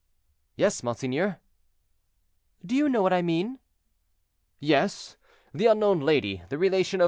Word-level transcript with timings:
"Yes, 0.55 0.81
monseigneur." 0.81 1.39
"Do 2.65 2.73
you 2.73 2.89
know 2.89 3.03
what 3.03 3.13
I 3.13 3.21
mean?" 3.21 3.59
"Yes! 4.59 5.15
the 5.53 5.67
unknown 5.67 5.99
lady—the 5.99 6.57
relation 6.57 6.99
of 6.99 6.99
M. 6.99 6.99